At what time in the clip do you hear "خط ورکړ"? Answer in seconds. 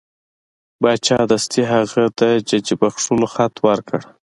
3.33-3.99